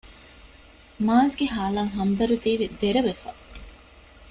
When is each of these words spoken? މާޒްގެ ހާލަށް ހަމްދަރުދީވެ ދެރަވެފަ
މާޒްގެ 1.07 1.45
ހާލަށް 1.55 1.91
ހަމްދަރުދީވެ 1.97 2.65
ދެރަވެފަ 2.79 3.29